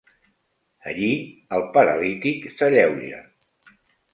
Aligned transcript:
Allí, 0.91 1.09
el 1.57 1.65
paralític 1.75 2.49
s'alleuja. 2.57 3.21